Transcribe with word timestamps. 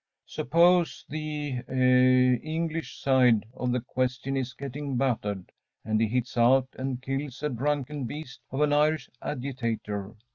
Suppose 0.25 1.05
the 1.09 1.61
eh 1.67 2.35
English 2.41 2.99
side 2.99 3.45
of 3.53 3.71
the 3.71 3.81
question 3.81 4.35
is 4.35 4.53
getting 4.55 4.97
battered, 4.97 5.51
and 5.85 6.01
he 6.01 6.07
hits 6.07 6.35
out 6.37 6.69
and 6.73 6.99
kills 7.03 7.43
a 7.43 7.49
drunken 7.49 8.05
beast 8.05 8.39
of 8.49 8.61
an 8.61 8.73
Irish 8.73 9.11
agitator. 9.21 10.15